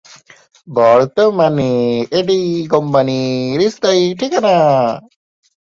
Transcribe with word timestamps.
বর্তমানে 0.67 1.71
এটিই 2.11 2.49
কোম্পানির 2.67 3.59
স্থায়ী 3.71 4.03
ঠিকানা। 4.19 4.55